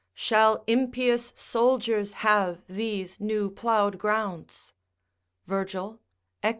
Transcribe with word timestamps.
["Shall 0.15 0.63
impious 0.65 1.31
soldiers 1.35 2.11
have 2.25 2.65
these 2.67 3.19
new 3.19 3.51
ploughed 3.51 3.99
grounds?" 3.99 4.73
Virgil, 5.45 5.99
Ecl. 6.41 6.49